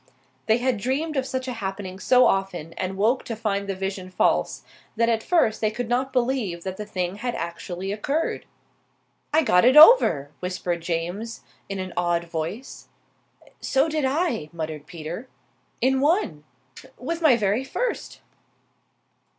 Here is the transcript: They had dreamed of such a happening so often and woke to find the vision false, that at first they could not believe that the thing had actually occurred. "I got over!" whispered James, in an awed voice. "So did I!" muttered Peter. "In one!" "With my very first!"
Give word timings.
They 0.47 0.57
had 0.57 0.79
dreamed 0.79 1.15
of 1.15 1.27
such 1.27 1.47
a 1.47 1.53
happening 1.53 1.99
so 1.99 2.25
often 2.25 2.73
and 2.73 2.97
woke 2.97 3.23
to 3.25 3.35
find 3.35 3.69
the 3.69 3.75
vision 3.75 4.09
false, 4.09 4.63
that 4.95 5.09
at 5.09 5.21
first 5.21 5.61
they 5.61 5.69
could 5.69 5.87
not 5.87 6.11
believe 6.11 6.63
that 6.63 6.77
the 6.77 6.87
thing 6.87 7.17
had 7.17 7.35
actually 7.35 7.91
occurred. 7.91 8.47
"I 9.31 9.43
got 9.43 9.63
over!" 9.75 10.31
whispered 10.39 10.81
James, 10.81 11.43
in 11.69 11.77
an 11.77 11.93
awed 11.95 12.23
voice. 12.23 12.87
"So 13.59 13.87
did 13.87 14.05
I!" 14.05 14.49
muttered 14.51 14.87
Peter. 14.87 15.27
"In 15.81 15.99
one!" 15.99 16.45
"With 16.97 17.21
my 17.21 17.37
very 17.37 17.63
first!" 17.63 18.21